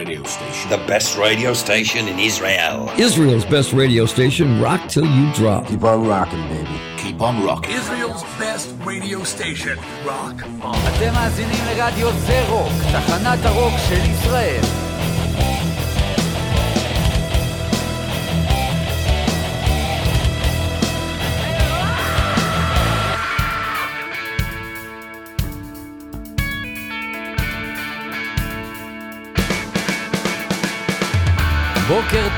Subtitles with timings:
[0.00, 0.69] radio station.
[0.69, 2.89] The best radio station in Israel.
[2.97, 5.67] Israel's best radio station, Rock Till You Drop.
[5.67, 6.77] Keep on rocking, baby.
[6.97, 7.73] Keep on rocking.
[7.73, 10.75] Israel's best radio station, Rock On.
[10.75, 14.79] אתם מאזינים לרדיו זה רוק, תחנת הרוק של ישראל.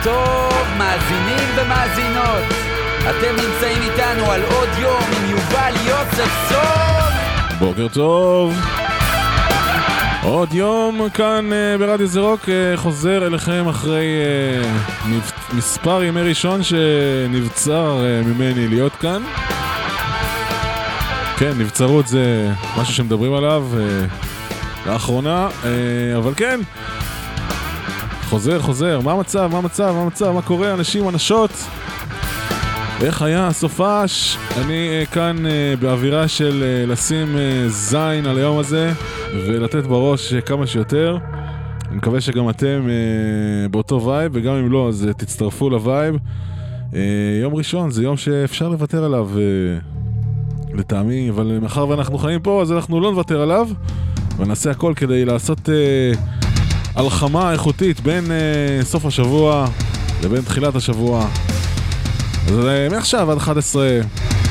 [0.03, 2.43] טוב, מאזינים ומאזינות.
[3.01, 7.13] אתם נמצאים איתנו על עוד יום עם יובל יוספסון.
[7.59, 8.55] בוקר טוב.
[10.23, 14.05] עוד יום כאן uh, ברדיו זה רוק uh, חוזר אליכם אחרי
[15.03, 15.31] uh, מבצ...
[15.53, 19.23] מספר ימי ראשון שנבצר uh, ממני להיות כאן.
[21.37, 26.59] כן, נבצרות זה משהו שמדברים עליו uh, לאחרונה, uh, אבל כן,
[28.33, 31.51] חוזר, חוזר, מה המצב, מה המצב, מה המצב, מה קורה, אנשים, אנשות?
[33.01, 34.37] איך היה הסופש?
[34.57, 38.91] אני uh, כאן uh, באווירה של uh, לשים uh, זין על היום הזה
[39.33, 41.17] ולתת בראש uh, כמה שיותר.
[41.89, 46.15] אני מקווה שגם אתם uh, באותו vibe, וגם אם לא, אז uh, תצטרפו ל vibe.
[46.15, 46.95] Uh,
[47.41, 52.71] יום ראשון זה יום שאפשר לוותר עליו uh, לטעמי, אבל מאחר ואנחנו חיים פה, אז
[52.71, 53.67] אנחנו לא נוותר עליו,
[54.37, 56.42] ונעשה הכל כדי לעשות uh,
[56.95, 59.67] הלחמה איכותית בין uh, סוף השבוע
[60.23, 61.27] לבין תחילת השבוע.
[62.47, 63.87] אז uh, מעכשיו עד 11,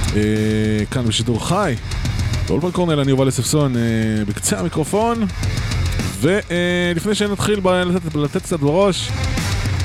[0.09, 0.13] uh,
[0.91, 1.75] כאן בשידור חי,
[2.49, 3.79] באולפן קורנל, אני יובל אספסון, uh,
[4.29, 5.27] בקצה המיקרופון.
[6.21, 9.11] ולפני uh, שנתחיל ב- לתת, לתת קצת בראש,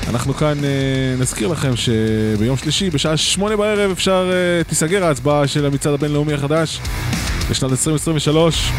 [0.08, 5.66] אנחנו כאן uh, נזכיר לכם שביום שלישי בשעה שמונה בערב אפשר, uh, תיסגר ההצבעה של
[5.66, 6.80] המצעד הבינלאומי החדש
[7.50, 8.70] לשנת 2023.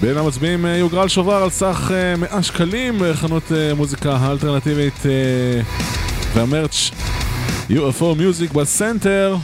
[0.00, 5.02] בין המצביעים uh, יוגרל שובר על סך uh, 100 שקלים בחנות uh, מוזיקה האלטרנטיבית
[6.34, 6.90] וה merch
[7.70, 9.36] UFO Music בסנטר.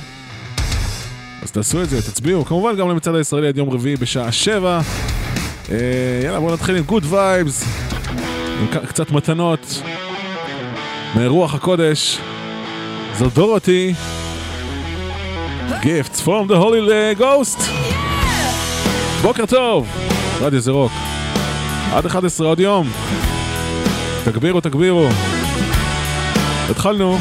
[1.43, 2.45] אז תעשו את זה, תצביעו.
[2.45, 4.81] כמובן גם למצעד הישראלי עד יום רביעי בשעה 7.
[5.71, 5.77] אה,
[6.25, 7.65] יאללה, בואו נתחיל עם Good Vibes.
[8.61, 9.83] עם קצת מתנות.
[11.15, 12.19] מרוח הקודש.
[13.19, 13.95] זו דורותי.
[15.83, 17.63] Gifts from the Holy Ghost.
[19.23, 20.12] בוקר טוב.
[20.43, 20.93] רדיו זה רוק.
[21.93, 22.91] עד 11 עוד יום.
[24.25, 25.09] תגבירו, תגבירו.
[26.71, 27.19] התחלנו.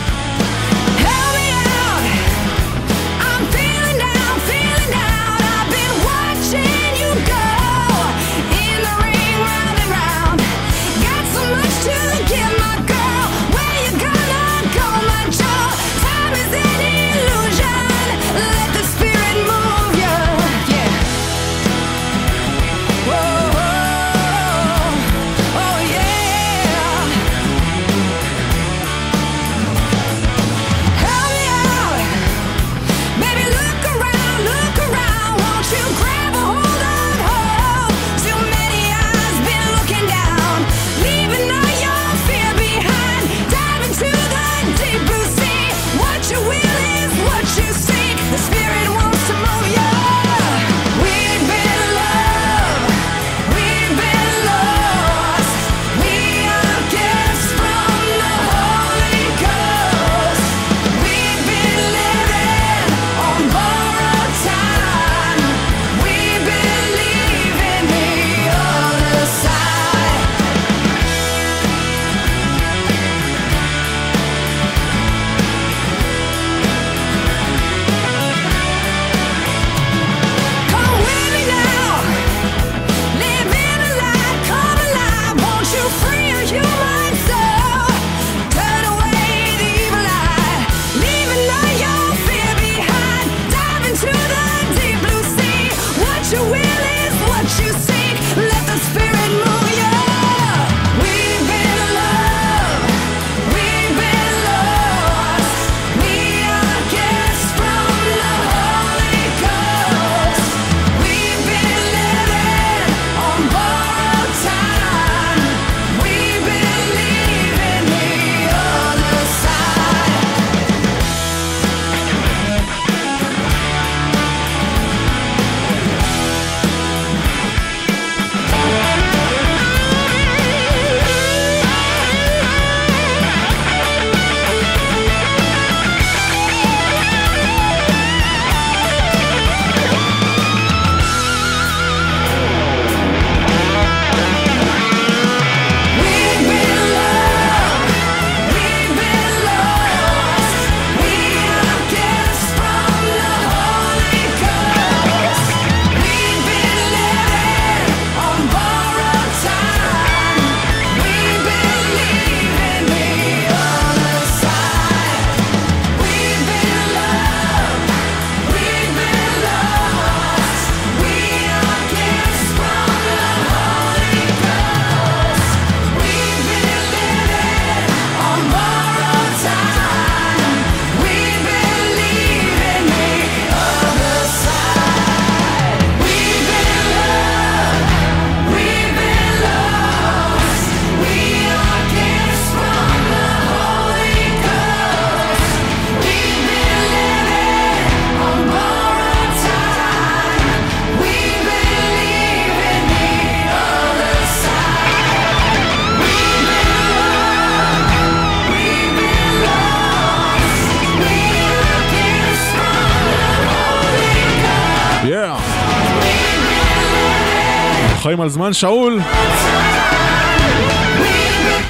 [218.22, 219.00] על זמן שאול.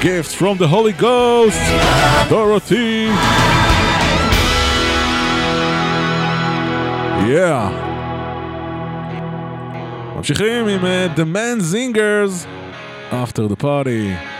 [0.02, 1.62] Gift from the Holy Ghost,
[2.28, 3.08] Dorothy.
[7.28, 7.70] Yeah.
[10.16, 12.46] ממשיכים עם uh, The Man Zingers,
[13.12, 14.31] After the Party.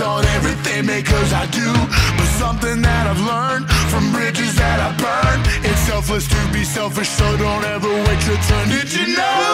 [0.00, 1.72] on everything because I do.
[2.16, 5.38] But something that I've learned from bridges that I burn.
[5.64, 8.68] It's selfless to be selfish, so don't ever wait your turn.
[8.68, 9.45] Did you know?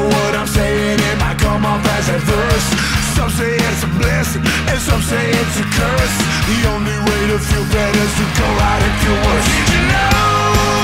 [0.00, 2.68] know what I'm saying, it might come off as adverse.
[3.16, 6.16] Some say it's a blessing, and some say it's a curse.
[6.48, 9.46] The only way to feel better is to go out and feel worse.
[9.46, 10.79] Did you know?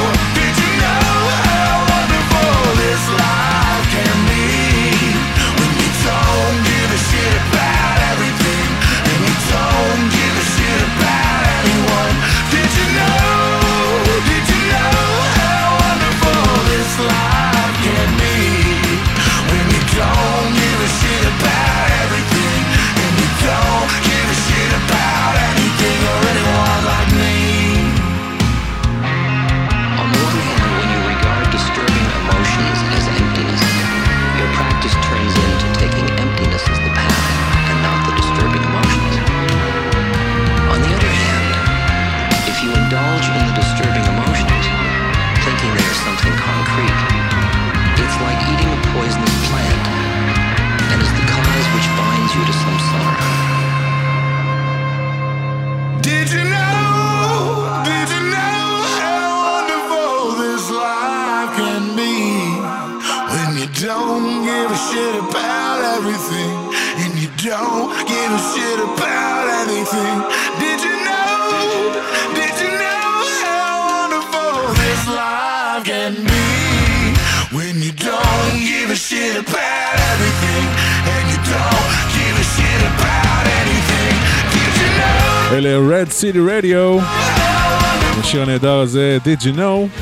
[89.27, 90.01] Did You Know.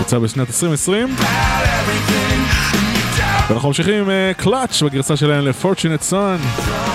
[0.00, 1.16] יצא בשנת 2020.
[3.48, 6.91] ואנחנו ממשיכים עם אה, קלאץ' בגרסה שלהם ל-Fortunate Sun.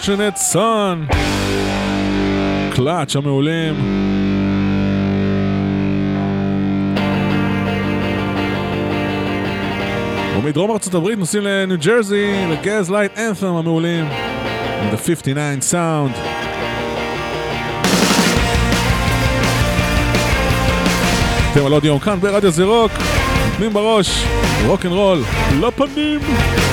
[0.00, 1.14] Unfortunate Son.
[2.74, 3.74] Clutch המעולים.
[10.38, 14.04] ומדרום ארצות הברית נוסעים לניו ג'רזי, ל Gaslight Anthem המעולים.
[14.04, 16.18] עם The 59 Sound.
[21.52, 22.92] אתם על עוד יום כאן ברדיו זה רוק,
[23.50, 24.24] נותנים בראש,
[24.66, 25.22] רוק אנד רול,
[25.60, 26.20] לפנים!
[26.20, 26.69] לא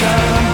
[0.00, 0.53] time.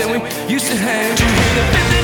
[0.00, 1.97] And we used to hang.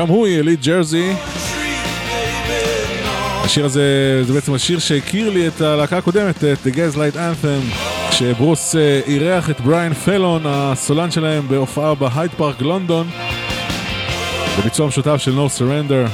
[0.00, 1.12] גם הוא יליד ג'רזי.
[3.44, 3.82] השיר הזה
[4.24, 7.74] זה בעצם השיר שהכיר לי את הלהקה הקודמת, את The Gaslight Anthem,
[8.10, 13.08] כשברוס אה, אירח את בריאן פלון, הסולן שלהם, בהופעה בהייד פארק לונדון,
[14.58, 16.10] בביצוע משותף של No Surrender.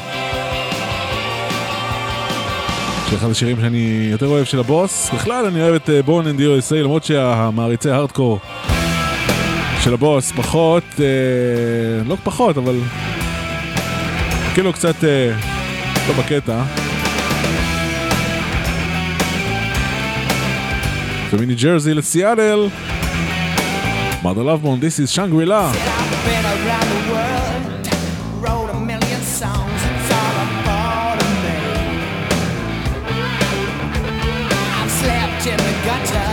[3.10, 5.10] שאחד השירים שאני יותר אוהב של הבוס.
[5.14, 8.38] בכלל אני אוהב את Born in the USA למרות שהמעריצי הארדקור
[9.80, 11.04] של הבוס פחות, אה,
[12.08, 12.74] לא פחות אבל
[14.55, 15.31] כאילו קצת אה,
[16.07, 16.63] לא בקטע.
[21.33, 22.67] ומיני ג'רזי לסיאטל.
[24.23, 25.71] מרדה לבמון, This is Shangri-La.
[25.71, 27.63] I've been around the world,
[28.43, 31.57] wrote a million songs, it's all a part of me.
[34.79, 36.31] I've slept in the gutter,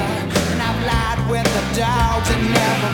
[0.52, 2.90] and I've lied with the dogs that never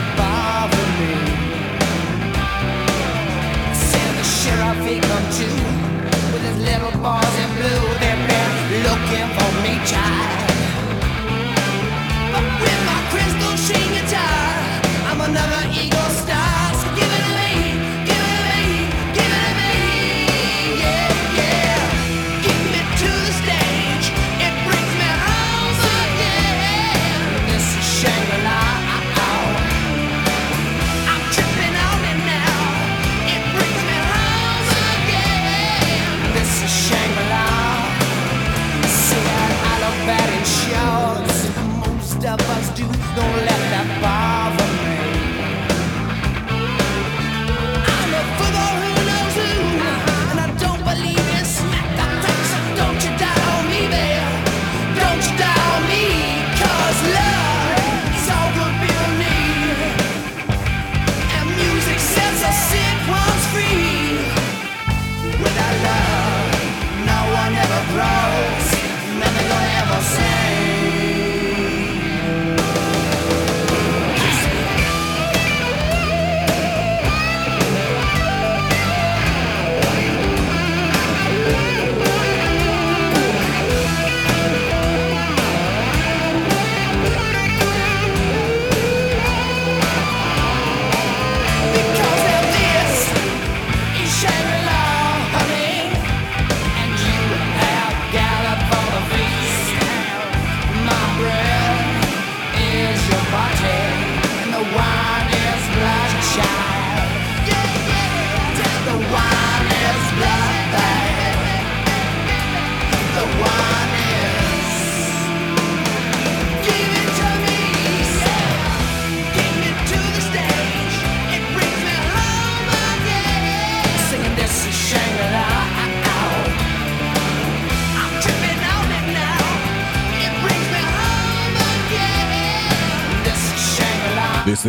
[9.90, 10.39] child.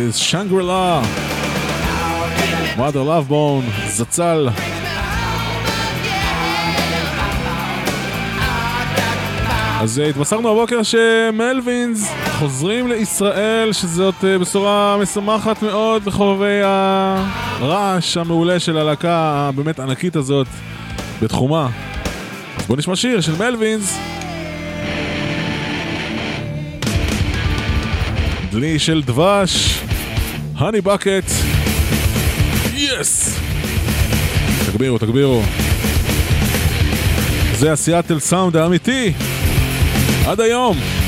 [0.08, 1.02] Is Shangri-La.
[2.76, 4.48] Mother Love Bone, זצ"ל.
[9.80, 18.58] אז אה, התבשרנו הבוקר שמלווינס חוזרים לישראל, שזאת אה, בשורה משמחת מאוד לחובבי הרעש המעולה
[18.58, 20.46] של הלהקה הבאמת ענקית הזאת
[21.22, 21.68] בתחומה.
[22.58, 23.98] אז בואו נשמע שיר של מלווינס.
[28.52, 29.71] דלי של דבש,
[30.62, 31.30] הני בקט,
[32.74, 33.38] יס!
[34.66, 35.42] תגבירו, תגבירו.
[37.54, 39.12] זה הסיאטל סאונד האמיתי.
[40.26, 41.01] עד היום.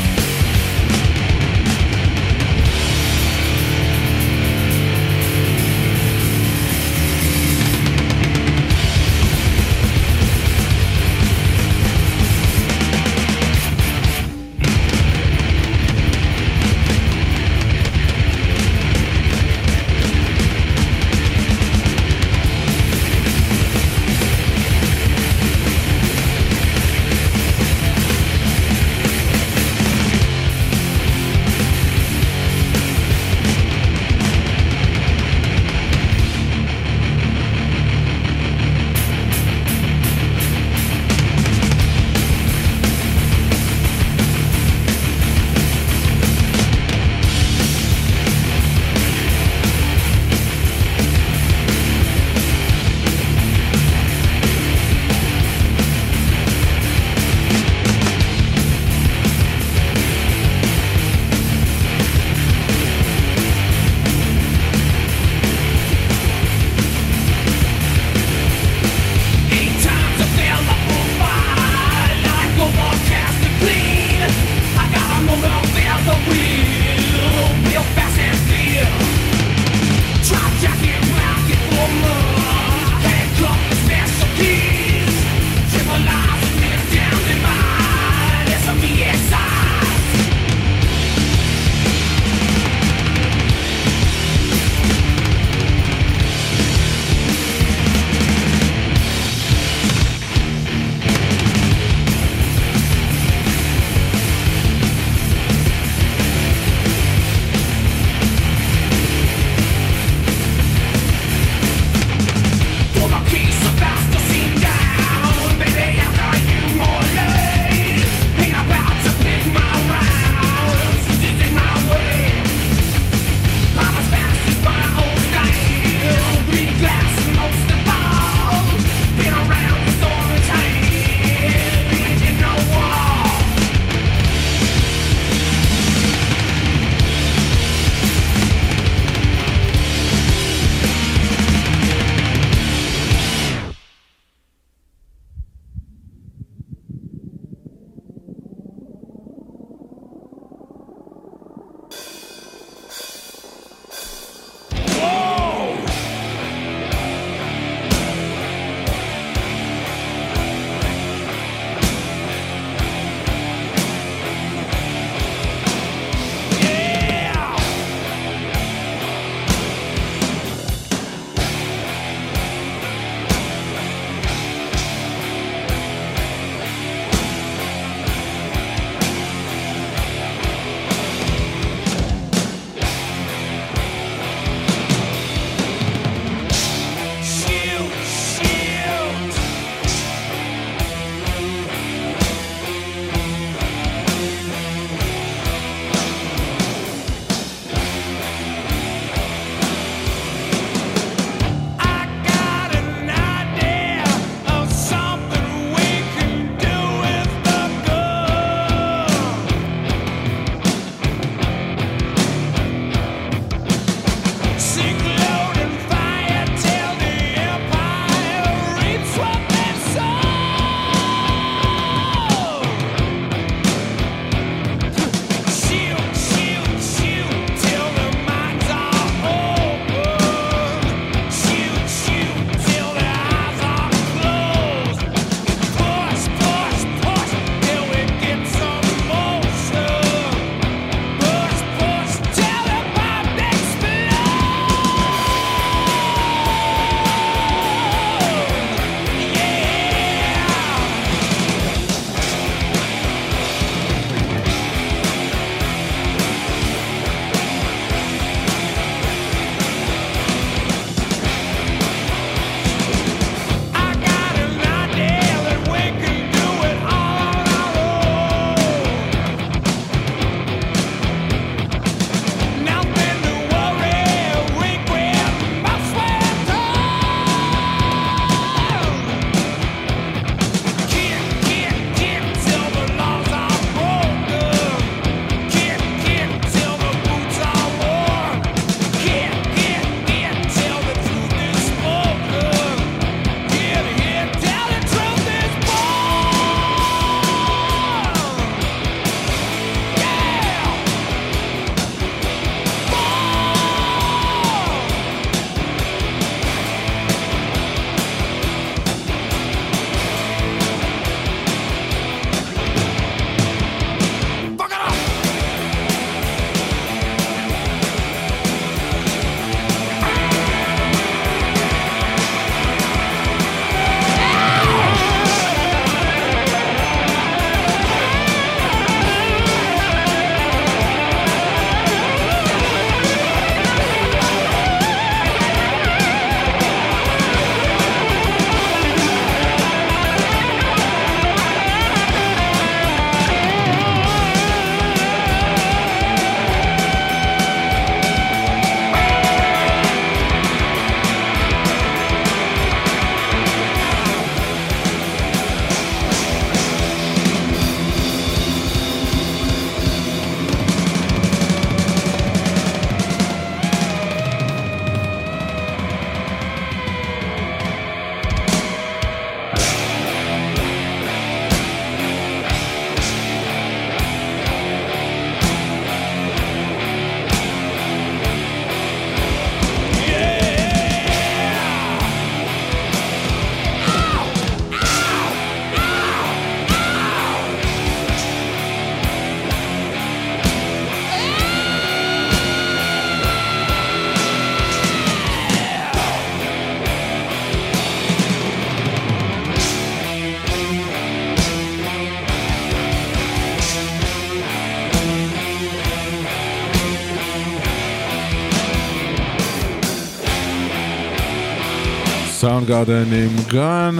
[412.54, 413.96] סאונד גארדן עם גן.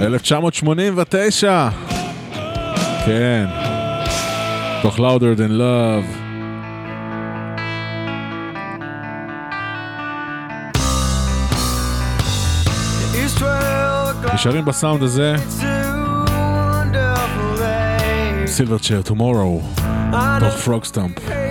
[0.00, 1.68] 1989.
[3.06, 3.46] כן.
[4.82, 6.06] תוך louder than love.
[13.14, 14.34] It's 12 o'clock.
[14.34, 15.34] נשארים בסאונד הזה.
[18.46, 19.00] סילבר צ'ר,
[20.12, 21.41] I תוך know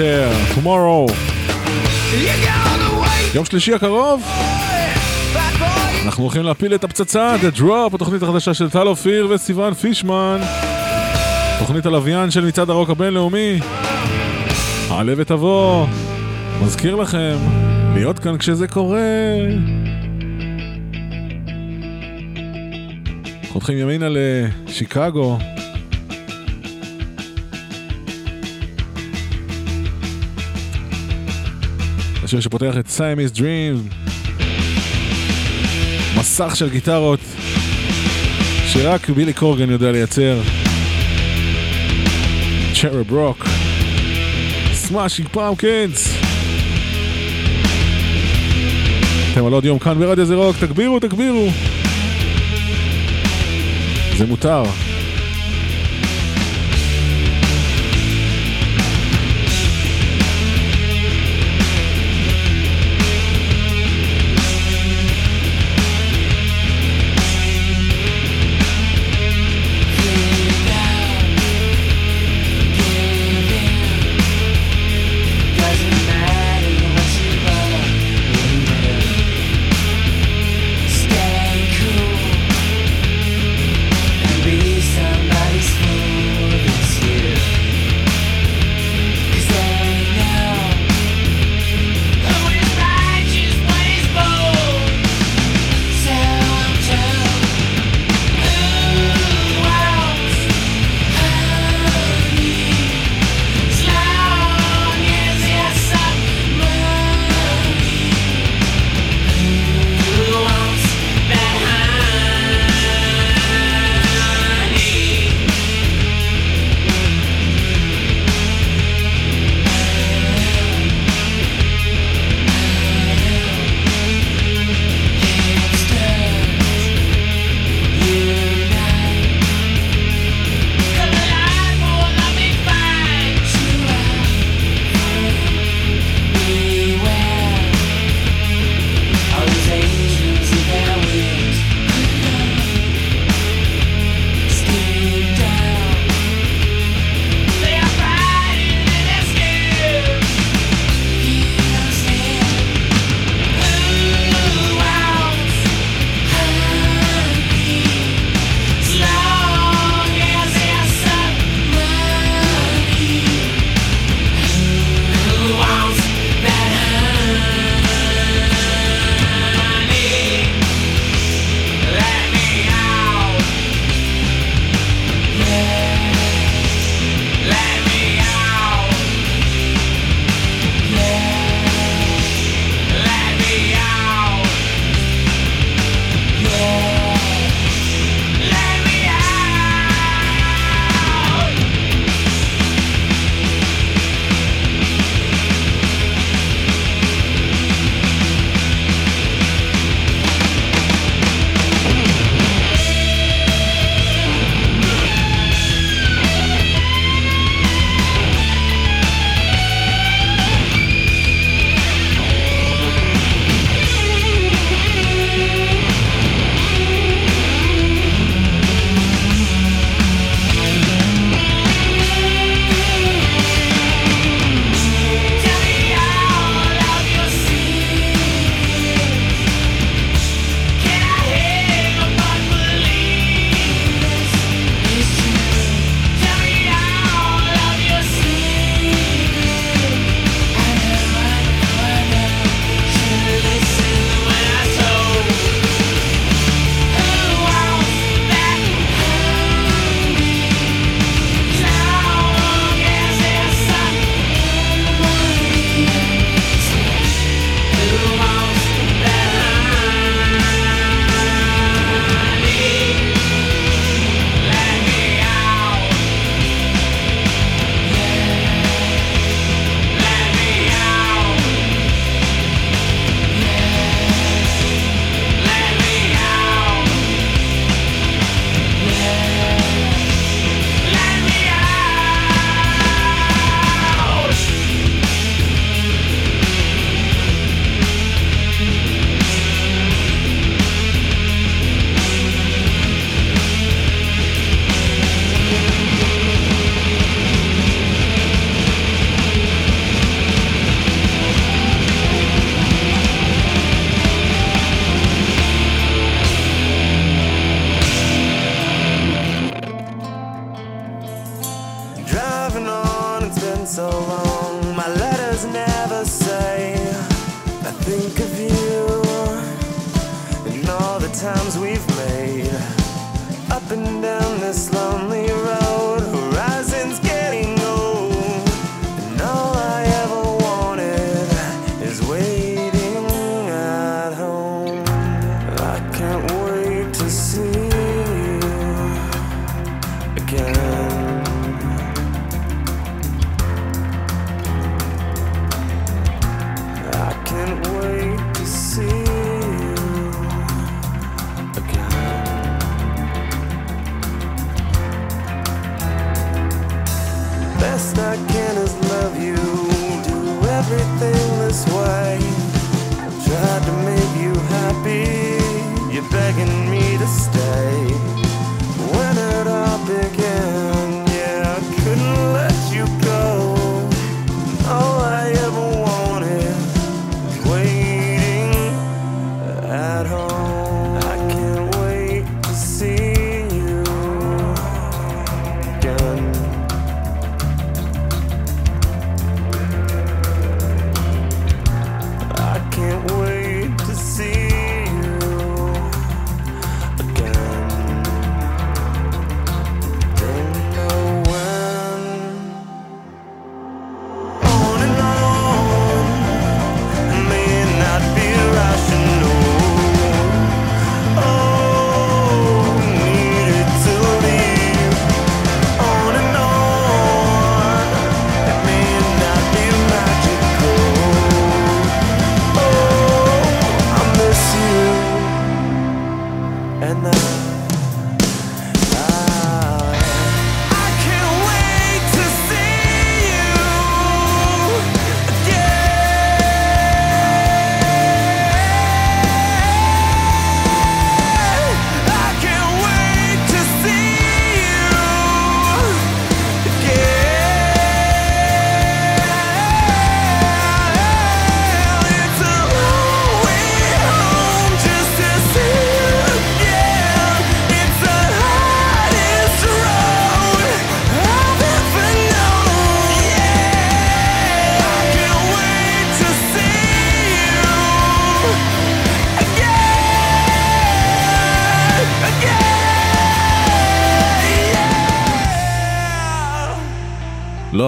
[0.00, 1.12] צ'ר, tomorrow,
[3.34, 4.22] יום שלישי הקרוב.
[6.04, 10.40] אנחנו הולכים להפיל את הפצצה, The Drop, התוכנית החדשה של טל אופיר וסיון פישמן.
[11.58, 13.60] תוכנית הלוויין של מצעד הרוק הבינלאומי.
[14.90, 15.86] עלה ותבוא.
[16.62, 17.36] מזכיר לכם,
[17.94, 19.00] להיות כאן כשזה קורה.
[23.48, 25.38] חותכים ימינה לשיקגו.
[32.30, 33.94] השיר שפותח את Siamese Dream.
[36.18, 37.20] מסך של גיטרות
[38.66, 40.40] שרק בילי קורגן יודע לייצר.
[42.80, 43.46] Cherub Rock.
[44.72, 46.14] Smashing Pumpkins.
[49.30, 51.48] לכם על עוד יום כאן ברדיו זה רוק, תגבירו, תגבירו.
[54.18, 54.62] זה מותר.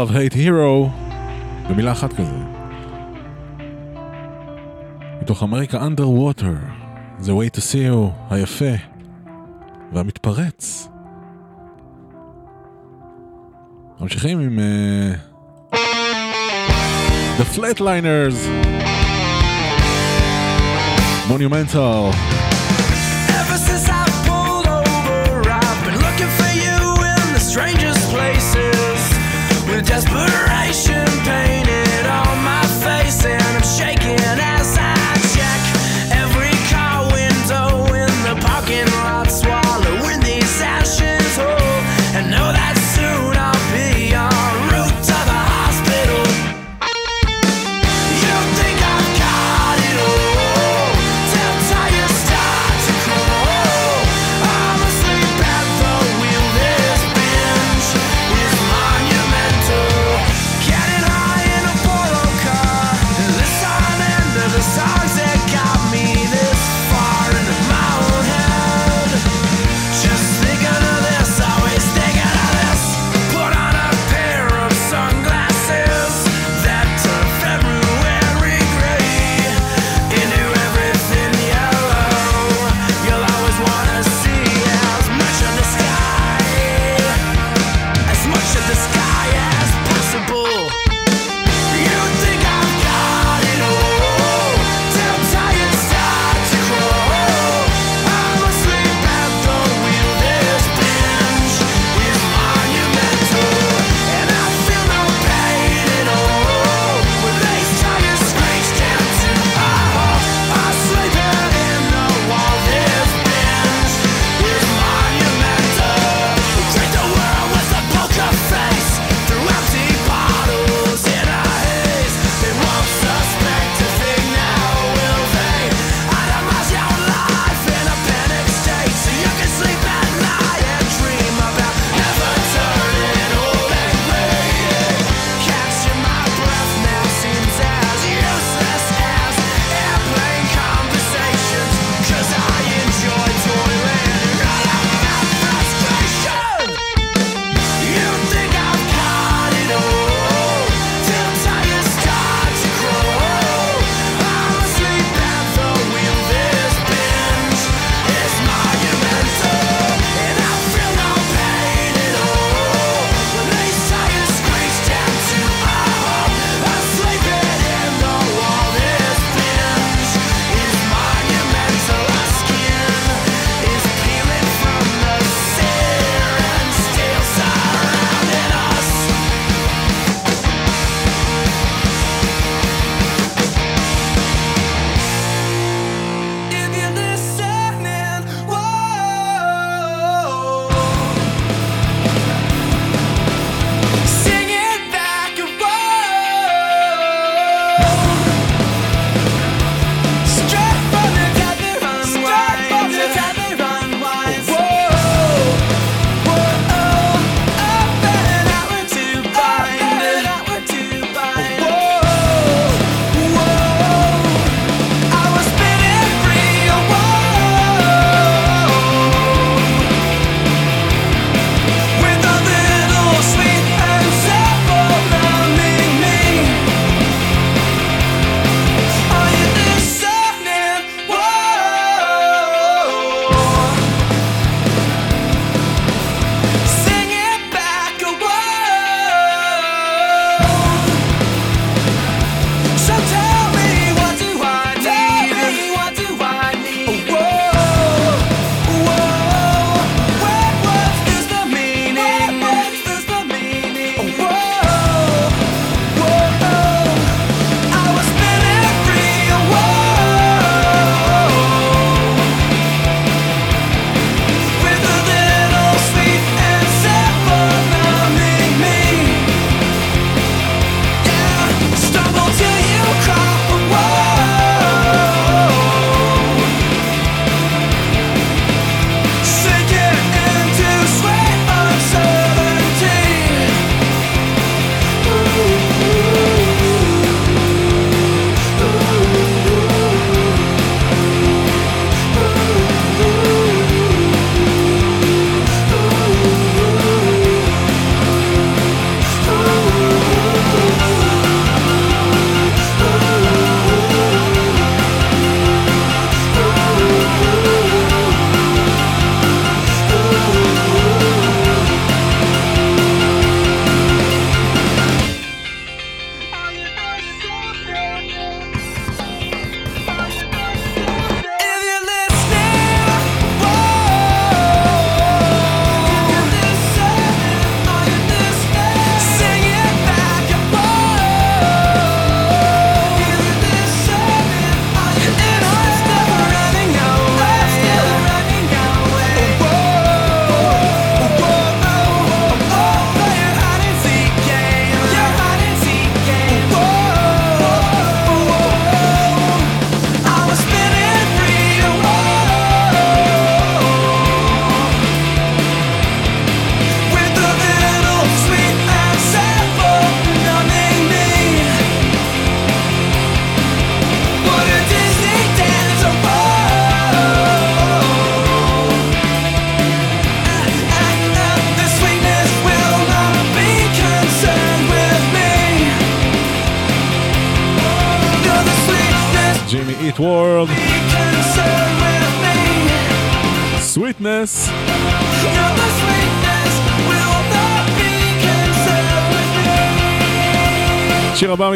[0.02, 0.88] Love Hate Hero
[1.68, 2.36] במילה אחת כזה.
[5.22, 6.56] מתוך אמריקה Underwater,
[7.20, 8.74] The Way to See You היפה
[9.92, 10.88] והמתפרץ.
[14.00, 15.76] ממשיכים עם uh,
[17.38, 18.48] The Flatliners,
[21.28, 22.51] Monumental.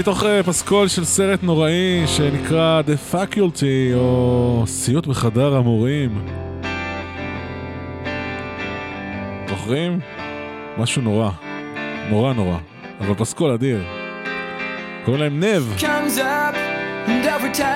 [0.06, 6.26] מתוך אה, פסקול של סרט נוראי שנקרא The Faculty או סיוט בחדר המורים.
[9.48, 10.00] זוכרים?
[10.78, 11.30] משהו נורא.
[12.10, 12.58] נורא נורא.
[13.00, 13.84] אבל פסקול אדיר.
[15.04, 15.74] קוראים להם נב.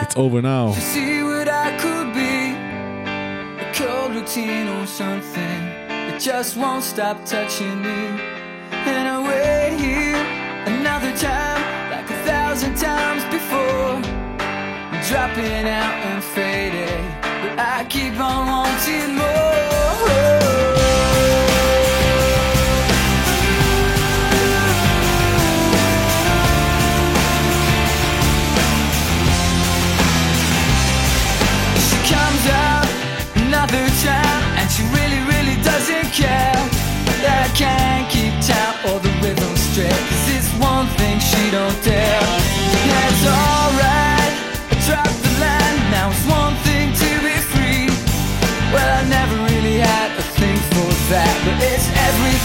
[0.09, 0.66] It's over now.
[3.78, 5.61] cold routine or something
[6.11, 8.01] it just won't stop touching me
[8.91, 10.22] and I wait here
[10.72, 11.60] another time
[15.11, 17.05] dropping out and fading.
[17.43, 19.39] But I keep on wanting more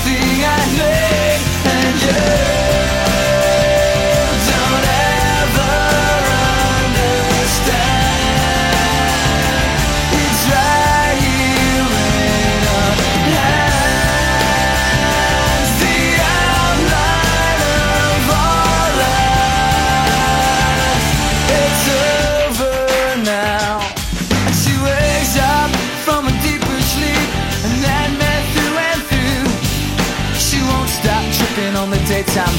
[0.05, 1.41] everything I need.
[1.65, 2.54] And you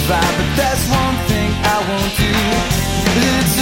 [0.07, 2.33] vibe, but that's one thing I won't do.
[3.27, 3.56] It's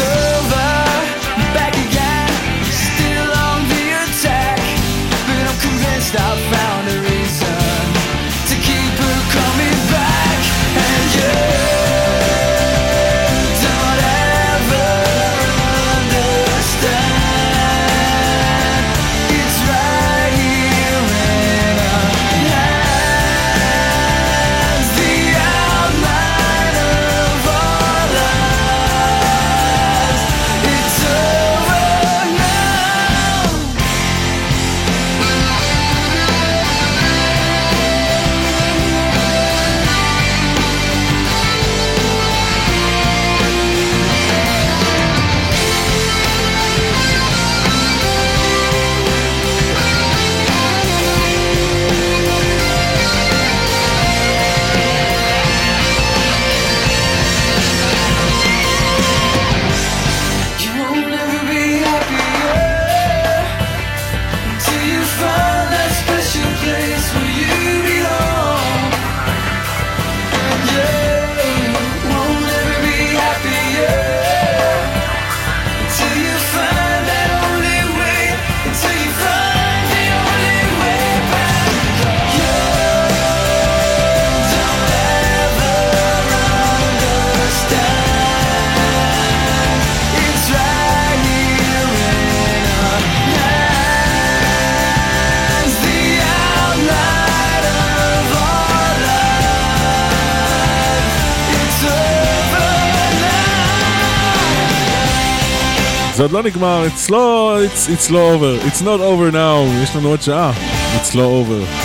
[106.14, 109.96] זה עוד לא נגמר, it's לא, it's, it's לא over, it's not over now, יש
[109.96, 110.52] לנו עוד שעה,
[110.96, 111.82] it's לא over.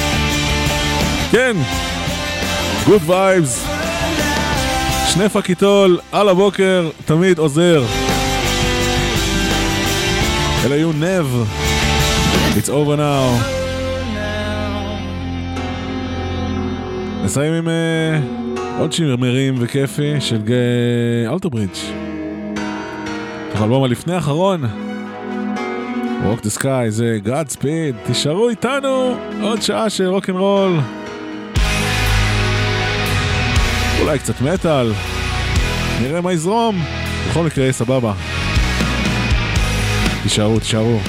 [1.31, 1.57] כן,
[2.85, 3.69] good vibes,
[5.13, 7.83] שני פקיטול על הבוקר, תמיד עוזר.
[10.65, 11.47] אלה היו נב,
[12.57, 13.43] it's over now.
[17.23, 18.19] נסיים עם אה,
[18.79, 20.55] עוד שיר מרים וכיפי של גיא
[21.31, 21.98] אלטרברידג'.
[23.59, 24.63] מתוך האלבום הלפני האחרון.
[26.23, 30.79] Walk the Sky זה God Speed, תישארו איתנו עוד שעה של רוקנרול.
[34.01, 34.93] אולי קצת מטאל,
[36.01, 36.81] נראה מה יזרום,
[37.29, 38.13] בכל מקרה סבבה.
[40.23, 40.99] תישארו, תישארו.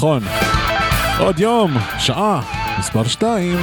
[0.00, 0.22] נכון.
[1.18, 2.40] עוד יום, שעה,
[2.78, 3.58] מספר 2.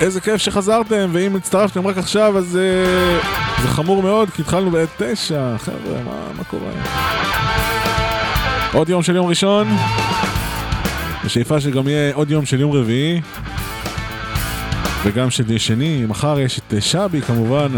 [0.00, 4.88] איזה כיף שחזרתם, ואם הצטרפתם רק עכשיו אז uh, זה חמור מאוד, כי התחלנו בעת
[4.98, 5.58] תשע.
[5.58, 6.70] חבר'ה, מה, מה קורה?
[8.72, 9.68] עוד יום של יום ראשון,
[11.24, 13.20] בשאיפה שגם יהיה עוד יום של יום רביעי.
[15.04, 17.68] וגם של שני, מחר יש את אה, שבי כמובן,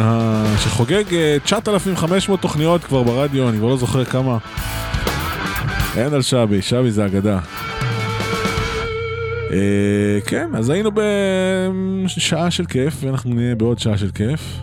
[0.58, 4.38] שחוגג אה, 9,500 תוכניות כבר ברדיו, אני כבר לא זוכר כמה.
[5.96, 7.38] אין על שבי, שבי זה אגדה.
[9.56, 14.58] אה, כן, אז היינו בשעה של כיף, ואנחנו נהיה בעוד שעה של כיף.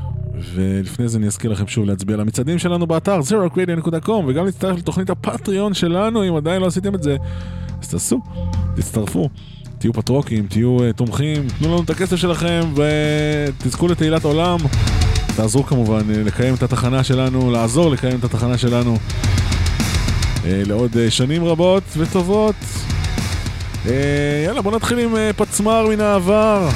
[0.53, 5.73] ולפני זה אני אזכיר לכם שוב להצביע למצעדים שלנו באתר zerocradio.com וגם להצטרף לתוכנית הפטריון
[5.73, 7.17] שלנו, אם עדיין לא עשיתם את זה,
[7.81, 8.21] אז תעשו,
[8.75, 9.29] תצטרפו.
[9.79, 14.57] תהיו פטרוקים, תהיו uh, תומכים, תנו לנו את הכסף שלכם ותזכו לתהילת עולם.
[15.35, 21.09] תעזרו כמובן uh, לקיים את התחנה שלנו, לעזור לקיים את התחנה שלנו uh, לעוד uh,
[21.09, 22.55] שנים רבות וטובות.
[23.85, 23.89] Uh,
[24.45, 26.69] יאללה, בוא נתחיל עם uh, פצמ"ר מן העבר.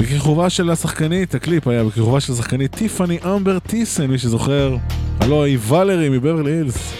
[0.00, 4.76] בכיכובה של השחקנית, הקליפ היה בכיכובה של השחקנית טיפאני אמבר טיסן, מי שזוכר.
[5.20, 6.92] הלו היא ולרי מבברלי הילס.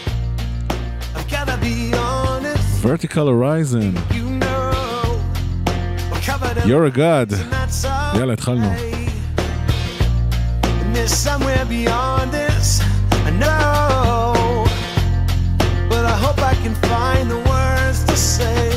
[2.82, 3.92] Vertical Horizon.
[4.12, 4.68] you know.
[6.66, 7.34] You're a god.
[8.18, 8.70] יאללה, התחלנו.
[11.08, 12.80] somewhere beyond this,
[13.28, 13.30] I
[18.39, 18.67] say.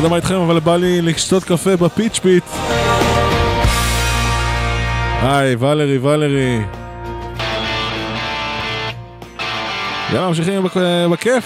[0.00, 2.44] יודע מה איתכם, אבל בא לי לשתות קפה ב Peach Pit.
[5.22, 6.60] היי, ולרי, ולרי.
[10.12, 10.66] יאללה, ממשיכים
[11.12, 11.44] בכיף.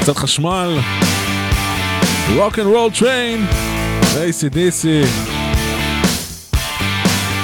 [0.00, 0.78] קצת חשמל.
[2.36, 3.46] Rock and Roll Train.
[4.02, 5.06] ACDC.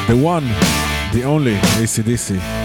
[0.08, 0.46] The one,
[1.12, 2.59] the only ACDC.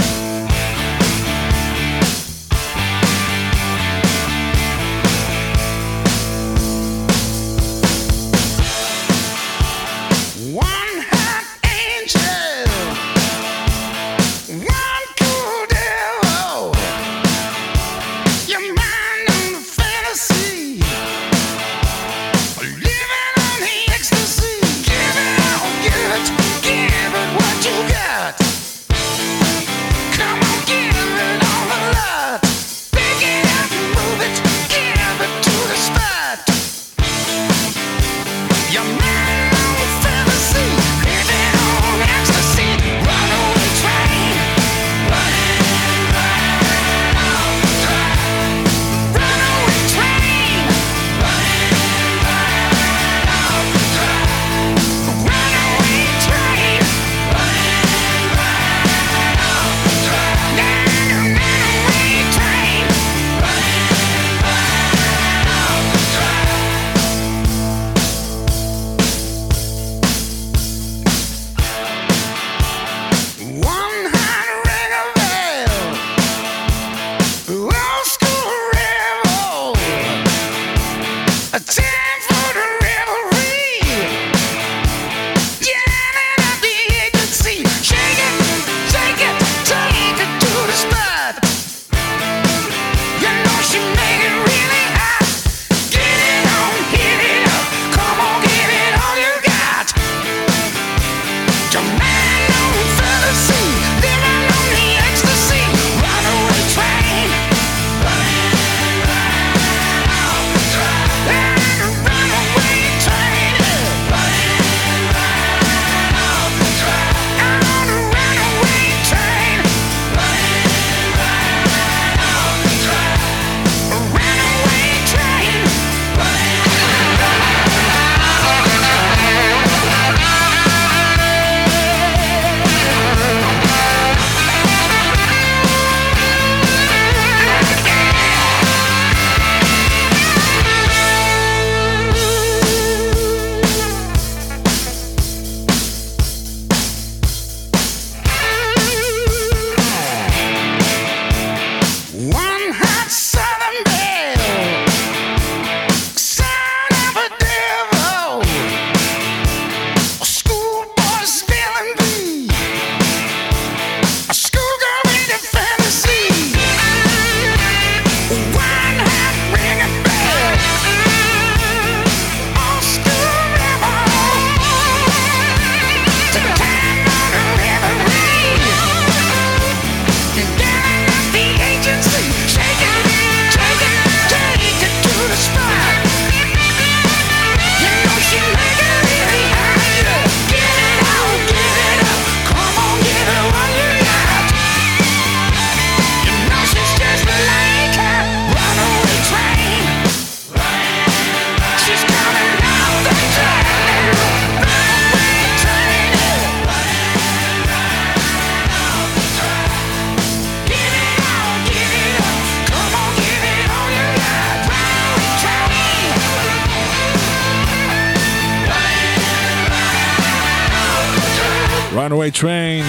[222.15, 222.85] Runaway Train,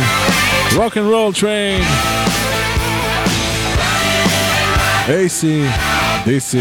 [0.76, 1.82] Rock and Roll Train,
[5.08, 5.66] AC,
[6.24, 6.58] DC.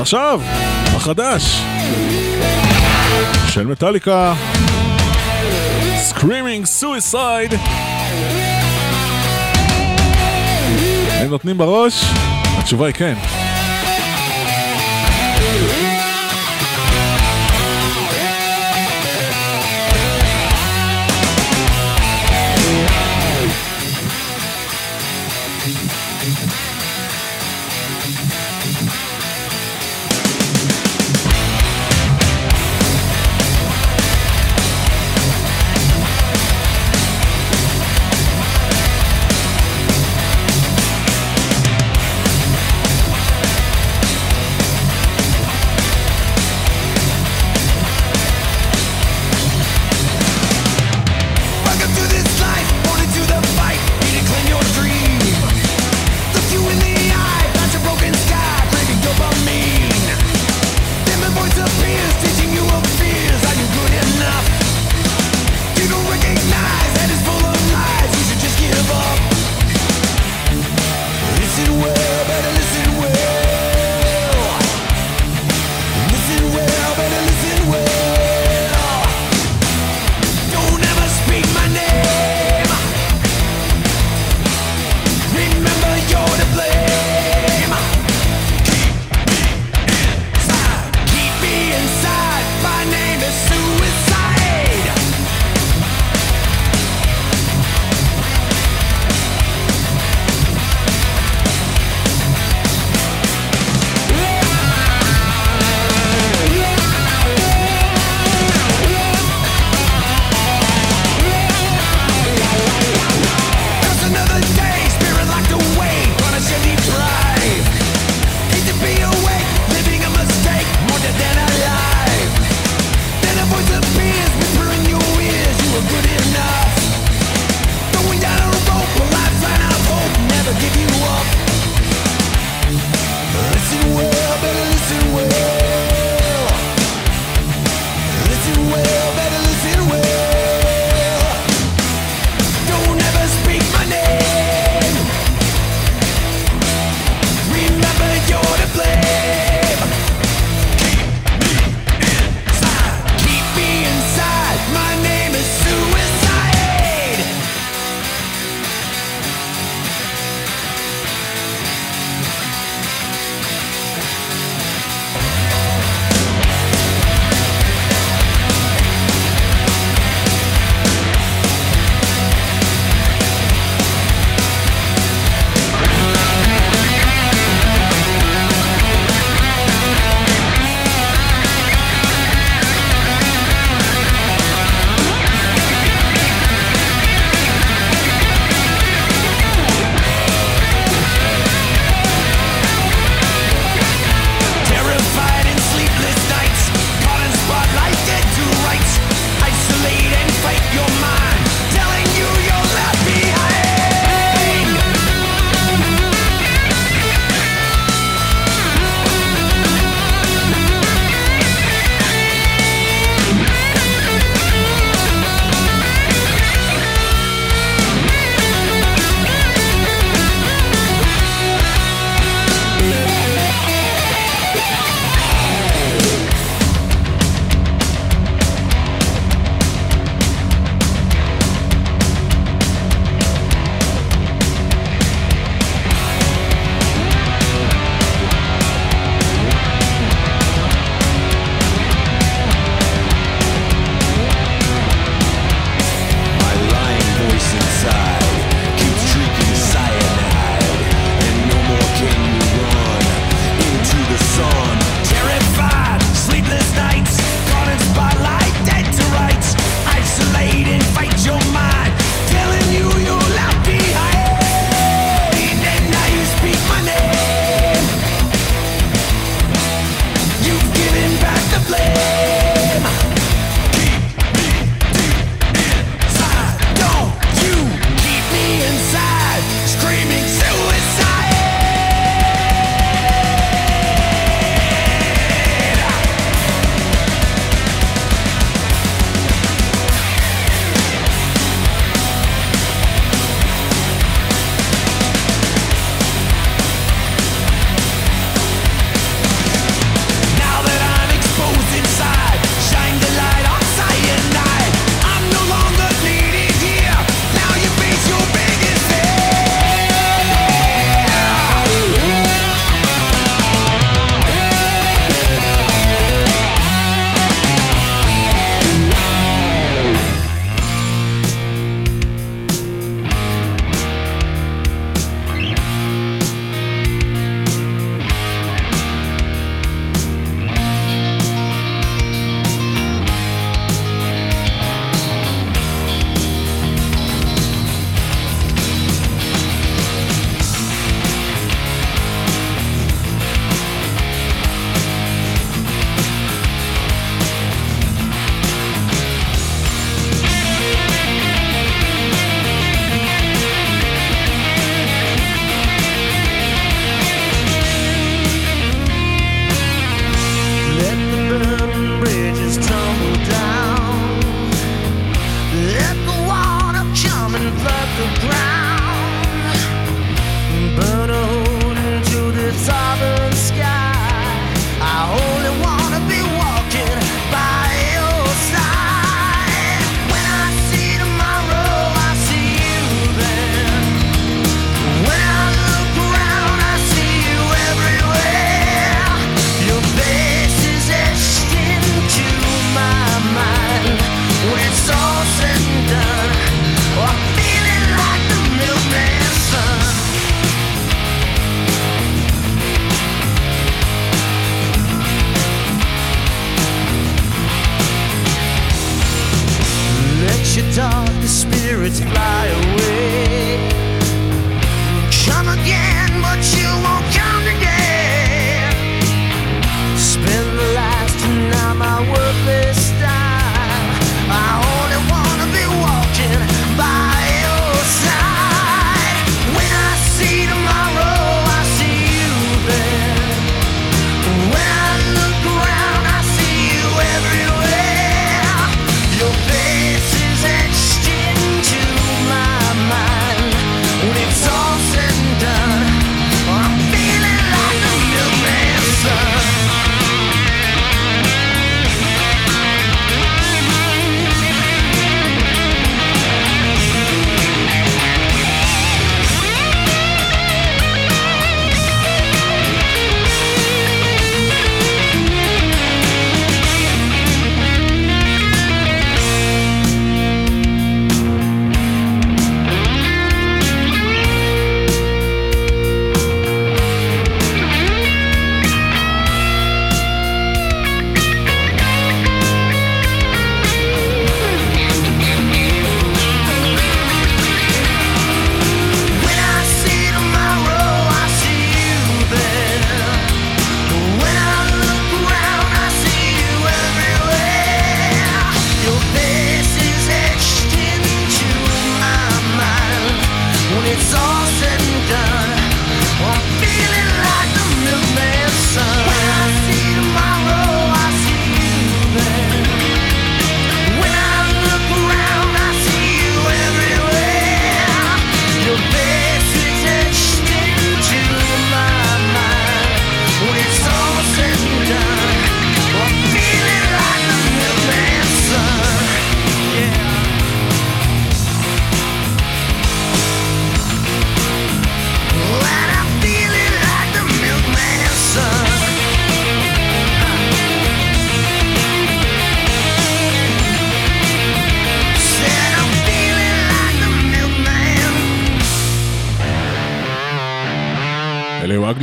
[0.00, 0.40] עכשיו,
[0.96, 1.62] החדש
[3.48, 4.34] של מטאליקה,
[6.10, 7.54] Screaming Suicide.
[11.10, 12.04] הם נותנים בראש?
[12.58, 13.39] התשובה היא כן.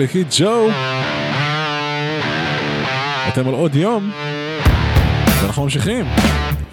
[0.08, 0.68] קיד ג'ו.
[3.28, 4.12] אתם על עוד יום,
[5.42, 6.06] ואנחנו ממשיכים.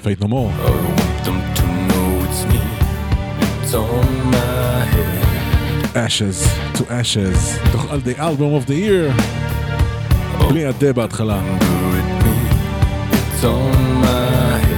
[0.03, 0.53] פייט נו מור.
[5.95, 9.23] Ashes to Ashes, תוך על the album of the year.
[10.49, 11.41] בלי הדה בהתחלה.
[13.45, 14.74] I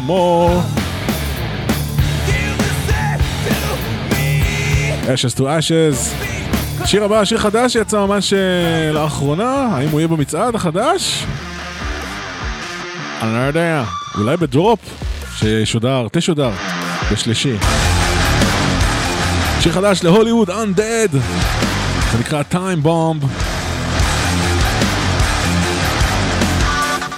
[0.00, 0.62] נו מור.
[5.04, 6.14] Ashes to Ashes.
[6.86, 11.24] שיר הבא, שיר חדש שיצא ממש אה, לאחרונה, האם הוא יהיה במצעד החדש?
[13.22, 13.84] אני לא יודע,
[14.18, 14.78] אולי בדרופ
[15.36, 16.50] שישודר, תשודר,
[17.12, 17.56] בשלישי.
[19.60, 21.12] שיר חדש להוליווד Undead,
[22.12, 23.26] זה נקרא Time Bomb.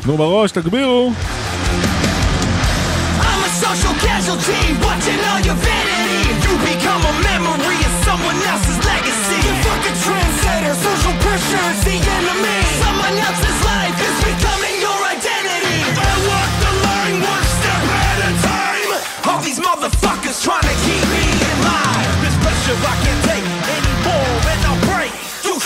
[0.02, 1.12] תנו בראש, תגבירו.
[4.22, 6.30] Casualty, watching all your vanity.
[6.46, 9.34] You become a memory of someone else's legacy.
[9.42, 12.58] You fucking trendsetter, social pressure is the enemy.
[12.78, 15.74] Someone else's life is becoming your identity.
[15.98, 18.90] I walk the line one step at a time.
[19.26, 22.06] All these motherfuckers trying to keep me in line.
[22.22, 25.10] This pressure I can't take anymore, and I'll break.
[25.42, 25.58] You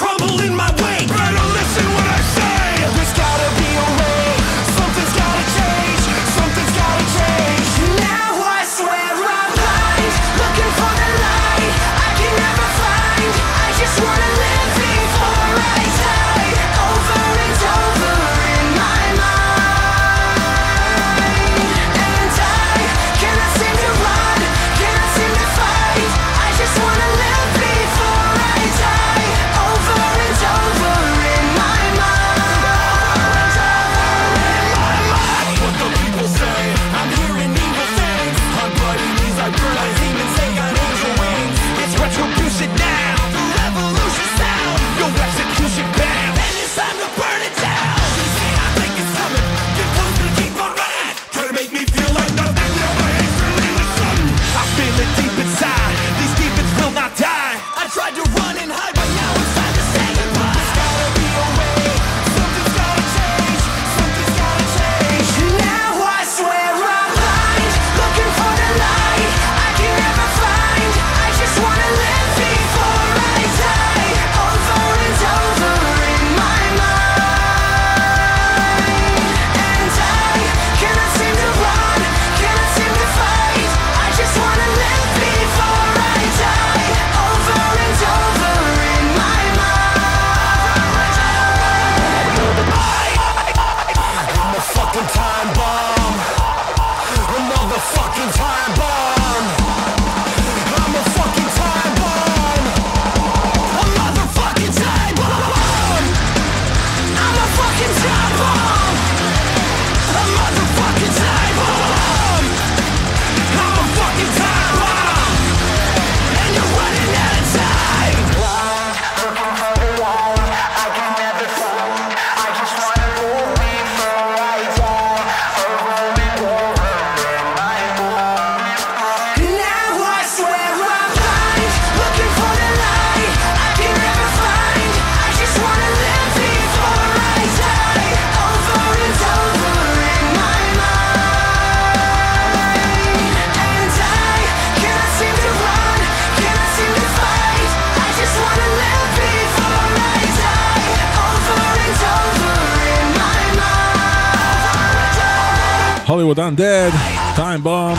[156.37, 156.93] Hollywood Undead,
[157.37, 157.99] Time Bomb,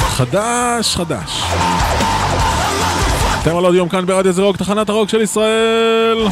[0.00, 1.42] חדש חדש.
[3.42, 6.26] אתם על עוד יום כאן ברדיו זה רוק, תחנת הרוק של ישראל!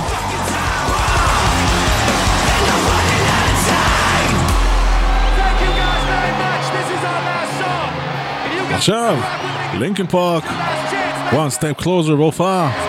[8.71, 9.17] עכשיו,
[9.75, 10.45] לינקנפארק,
[11.33, 12.88] one step closer בהופעה.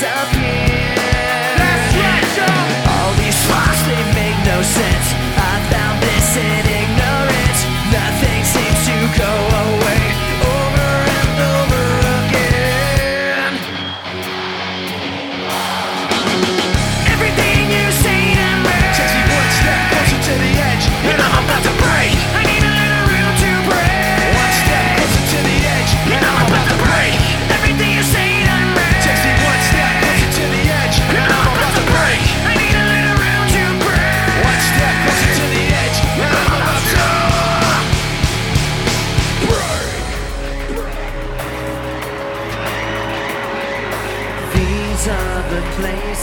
[0.00, 0.59] disappear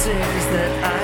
[0.07, 0.96] places that I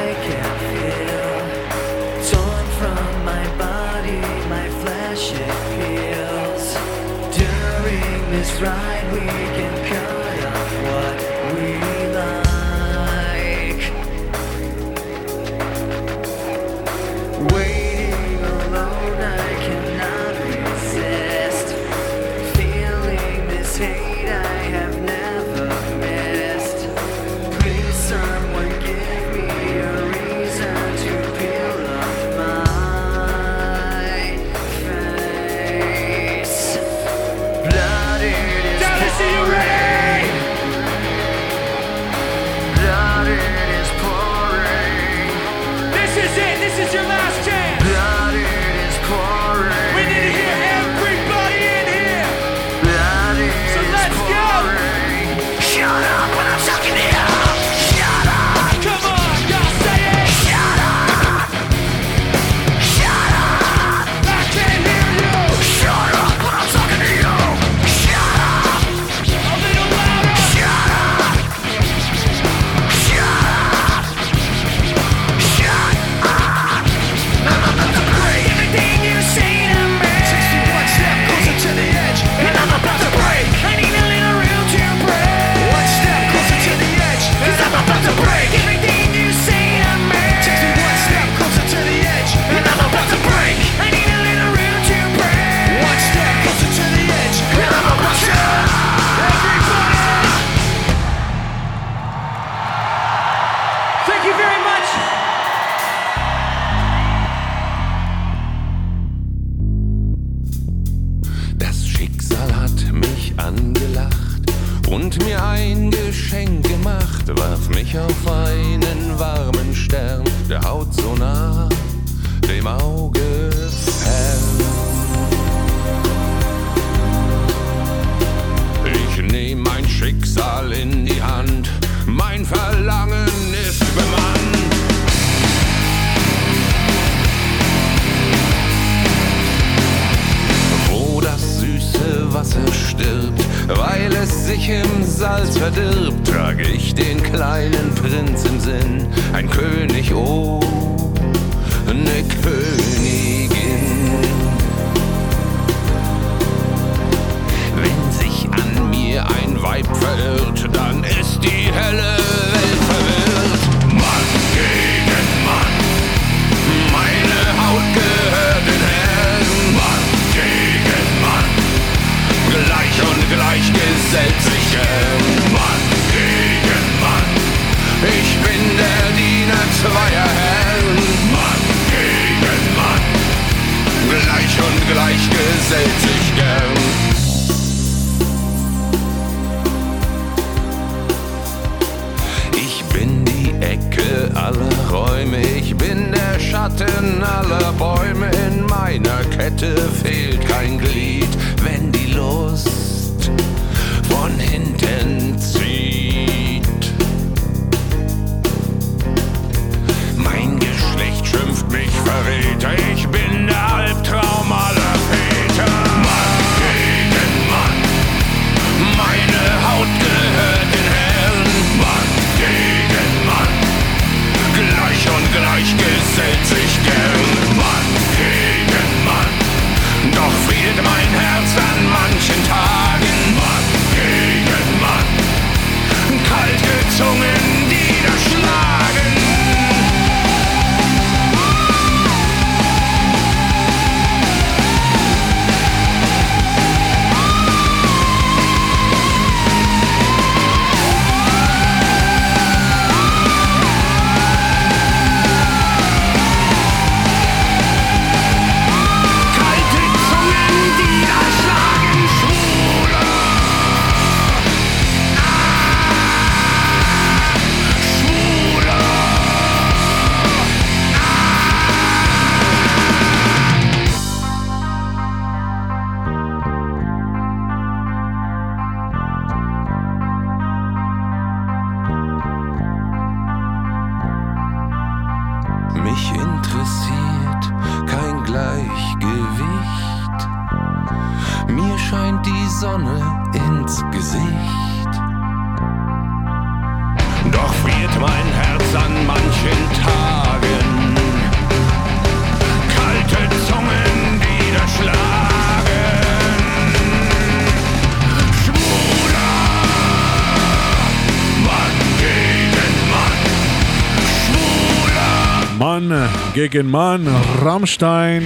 [316.34, 317.04] גגנמן,
[317.42, 318.24] רמשטיין,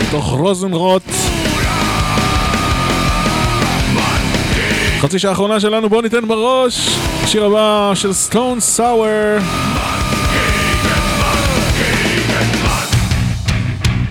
[0.00, 1.02] בתוך רוזנרוט.
[5.00, 9.38] חצי שעה האחרונה שלנו בואו ניתן בראש, השיר הבא של סטון סאואר.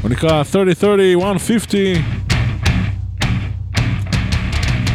[0.01, 1.75] הוא נקרא 30-30-150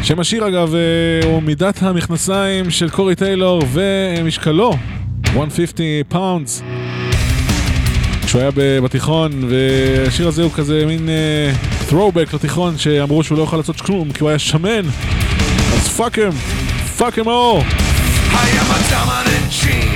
[0.03, 4.73] שם השיר אגב אה, הוא מידת המכנסיים של קורי טיילור ומשקלו
[5.33, 6.63] 150 פאונדס
[8.35, 11.09] כשהוא היה בתיכון, והשיר הזה הוא כזה מין
[11.89, 14.85] uh, throwback לתיכון, שאמרו שהוא לא יכול לעשות כלום כי הוא היה שמן,
[15.73, 16.31] אז פאק הם,
[16.97, 17.63] פאק הם האור.
[18.31, 19.94] היה מצב הנצ'ין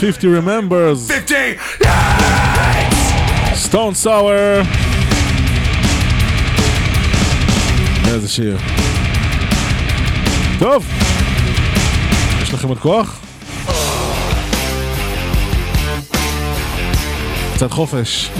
[0.00, 1.08] 50 Remembers.
[1.08, 3.12] 50 Nights!
[3.66, 4.64] Stone Sour.
[8.08, 8.58] איזה שיר.
[10.58, 10.86] טוב,
[12.42, 13.20] יש לכם עוד כוח?
[17.54, 18.30] קצת חופש.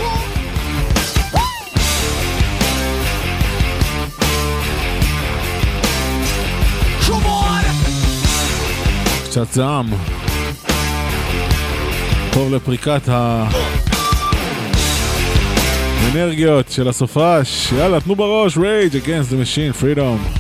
[9.25, 10.20] קצת זעם.
[12.41, 13.09] נעבור לפריקת
[16.13, 17.73] האנרגיות של הסופש.
[17.79, 20.40] יאללה, תנו בראש, rage against the machine, freedom.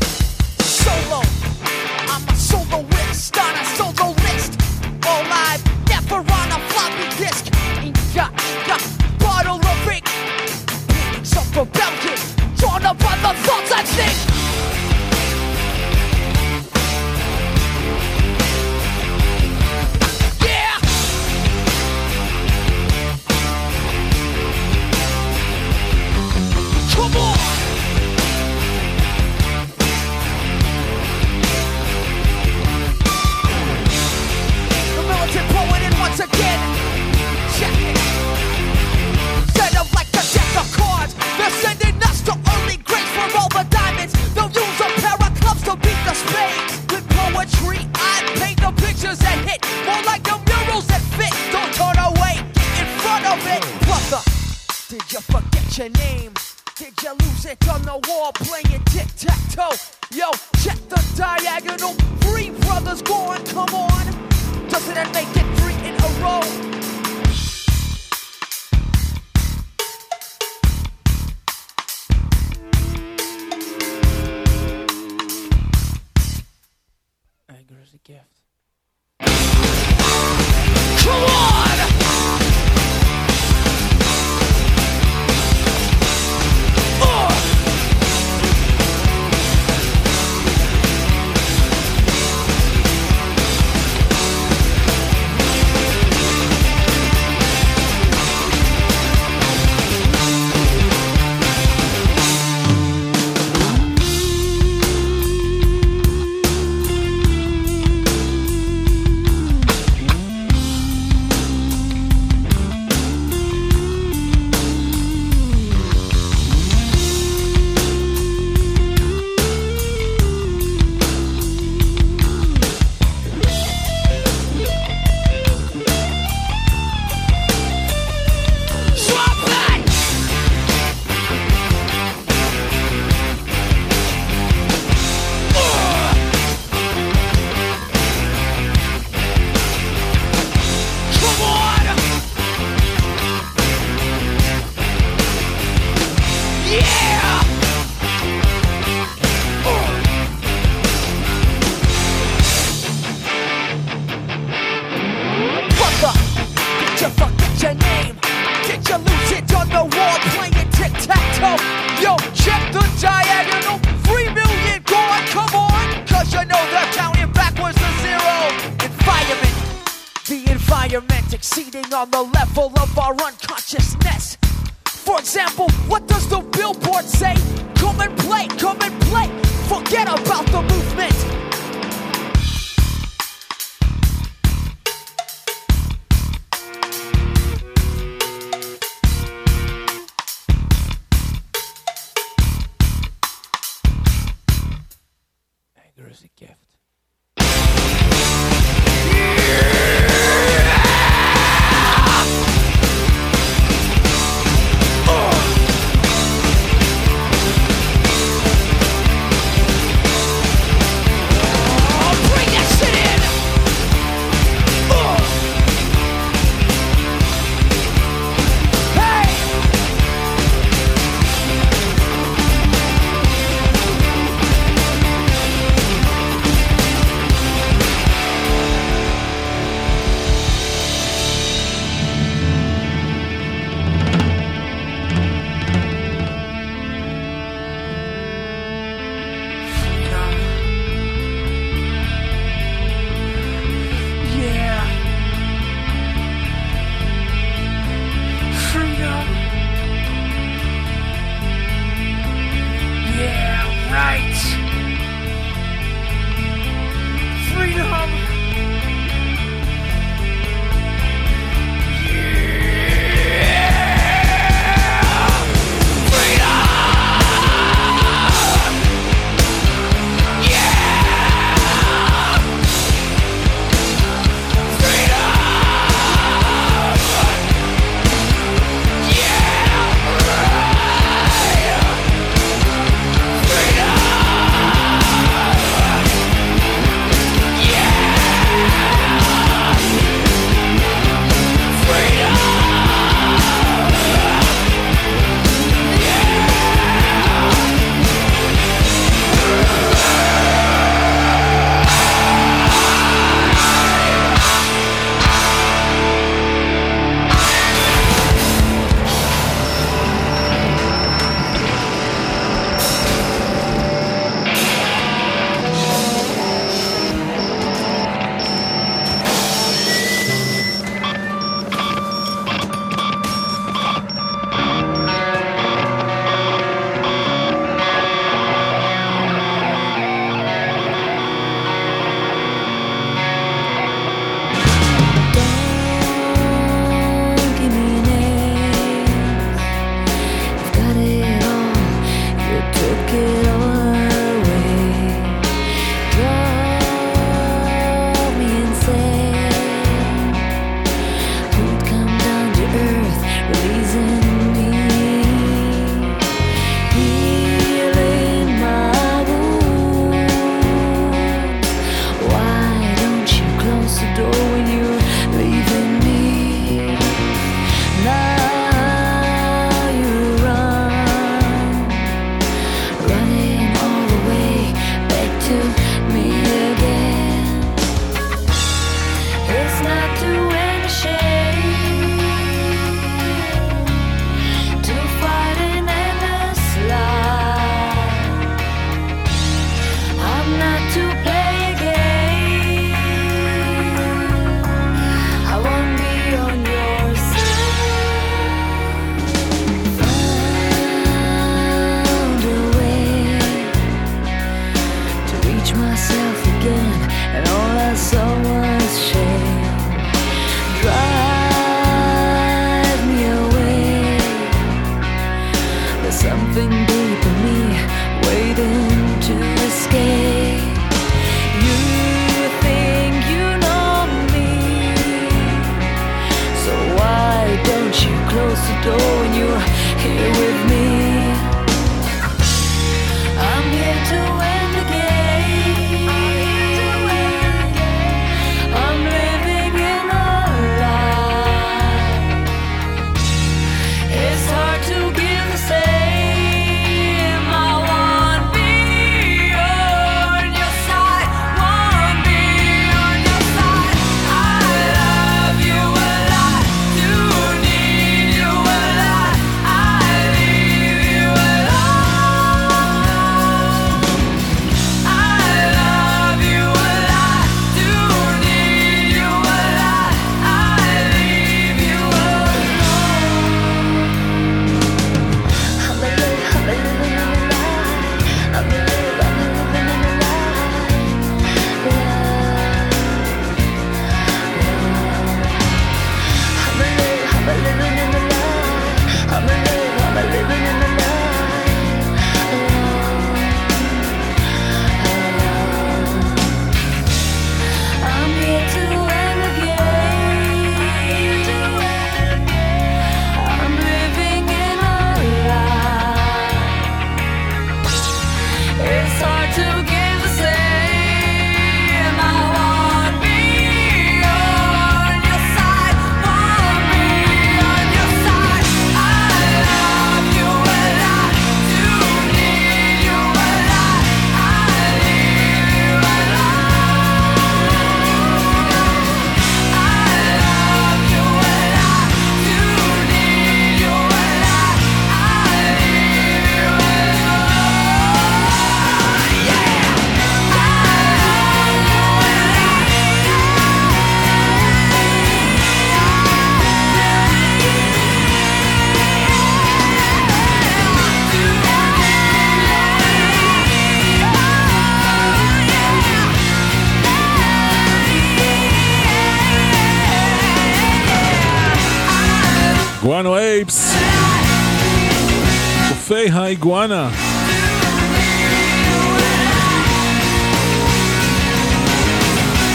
[77.71, 78.40] surrender is a gift.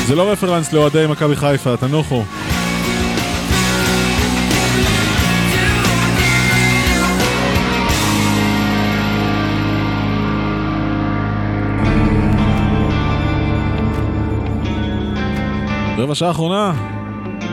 [0.07, 2.23] זה לא רפרנס לאוהדי מכבי חיפה, תנוחו.
[15.97, 16.73] רבע שעה אחרונה,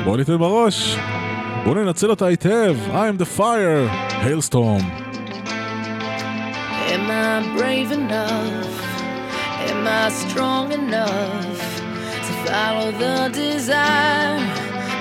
[0.05, 0.97] בואו ניתן בראש,
[1.65, 3.89] בואו ננצל אותה היטב, I'm the fire,
[4.25, 4.83] hailstorm.
[6.93, 8.73] Am I brave enough?
[9.71, 11.72] Am I strong enough?
[12.53, 14.37] Follow the desire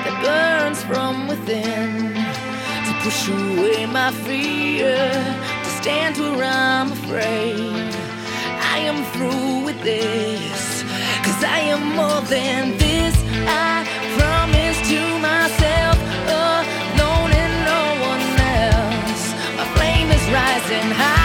[0.05, 2.13] that burns from within
[2.85, 4.95] to push away my fear,
[5.63, 7.91] to stand where I'm afraid.
[8.73, 10.83] I am through with this,
[11.25, 13.15] cause I am more than this.
[13.45, 13.83] I
[14.17, 15.97] promise to myself,
[16.31, 18.23] alone and no one
[18.63, 19.23] else.
[19.57, 21.20] My flame is rising high.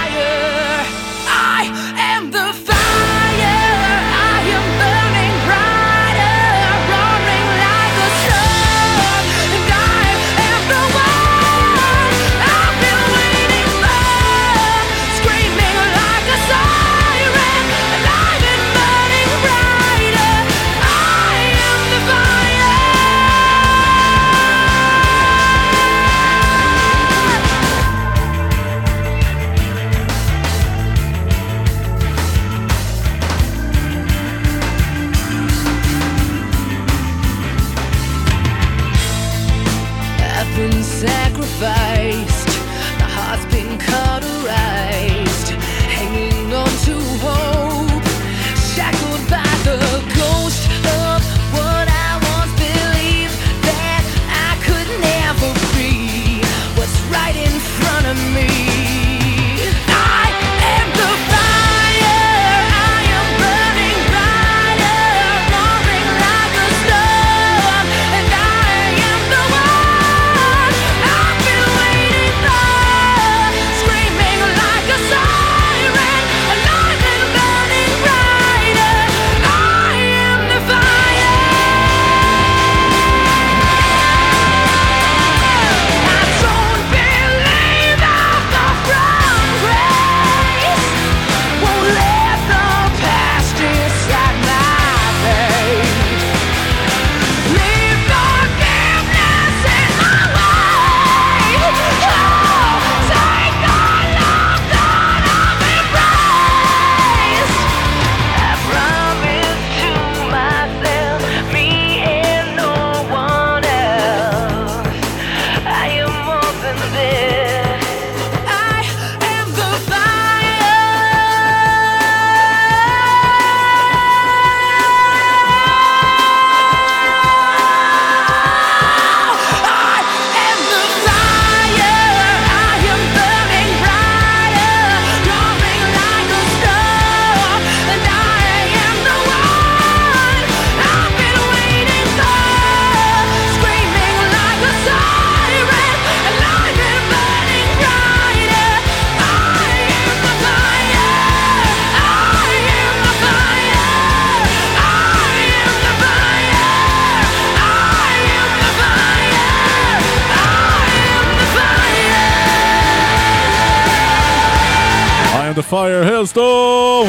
[165.56, 167.08] The fire, hailstorm!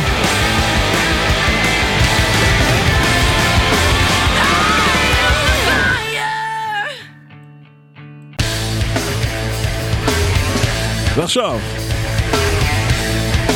[11.15, 11.59] ועכשיו,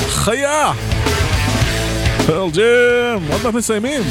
[0.09, 0.71] חיה!
[2.27, 3.31] פרל ג'ם!
[3.31, 4.01] עוד מעט מסיימים!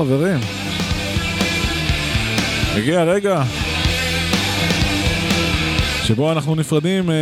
[0.00, 0.38] חברים.
[2.76, 3.42] הגיע הרגע
[6.04, 7.14] שבו אנחנו נפרדים אה,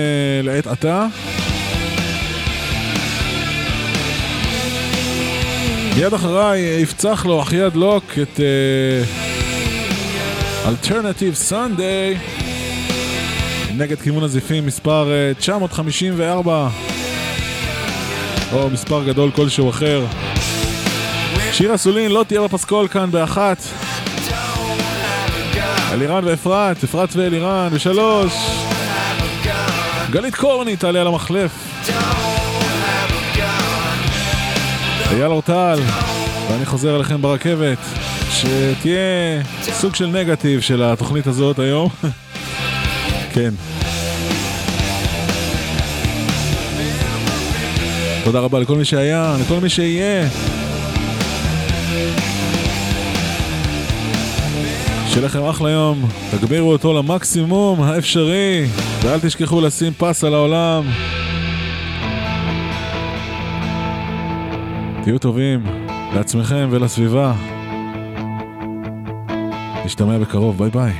[0.42, 1.06] לעת עתה.
[5.96, 8.40] מיד אחריי אה, יפצח לו אחייד לוק את
[10.66, 12.16] אלטרנטיב סנדיי
[13.76, 16.68] נגד כיוון הזיפים מספר אה, 954
[18.52, 20.27] או מספר גדול כלשהו אחר.
[21.59, 23.62] שירה סולין לא תהיה בפסקול כאן באחת.
[25.93, 28.32] אלירן ואפרת, אפרת ואלירן בשלוש.
[30.10, 31.51] גלית קורני תעלה על המחלף.
[35.10, 35.80] אייל אורטל,
[36.51, 37.78] ואני חוזר אליכם ברכבת,
[38.30, 41.89] שתהיה סוג של נגטיב של התוכנית הזאת היום.
[43.35, 43.51] כן.
[48.24, 50.28] תודה רבה לכל מי שהיה, לכל מי שיהיה.
[55.19, 58.66] שיהיה לכם אחלה יום, תגבירו אותו למקסימום האפשרי,
[59.03, 60.85] ואל תשכחו לשים פס על העולם.
[65.03, 65.66] תהיו טובים
[66.15, 67.35] לעצמכם ולסביבה.
[69.85, 70.93] נשתמע בקרוב, ביי ביי.